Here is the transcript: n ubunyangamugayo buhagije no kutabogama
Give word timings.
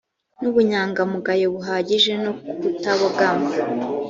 n 0.41 0.43
ubunyangamugayo 0.49 1.45
buhagije 1.53 2.13
no 2.23 2.31
kutabogama 2.59 3.49